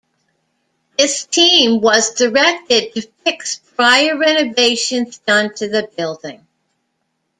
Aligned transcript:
This 0.97 1.27
team 1.27 1.79
was 1.79 2.15
directed 2.15 2.91
to 2.95 3.03
fix 3.23 3.57
prior 3.57 4.17
renovations 4.17 5.19
done 5.19 5.53
to 5.57 5.67
the 5.69 5.91
buildings. 5.95 6.41